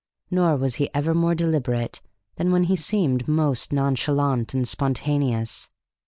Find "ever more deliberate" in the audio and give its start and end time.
0.95-2.01